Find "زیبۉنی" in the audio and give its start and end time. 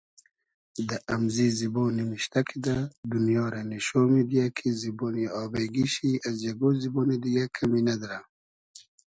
4.79-5.25, 6.81-7.15